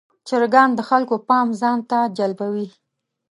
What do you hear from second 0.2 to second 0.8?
چرګان د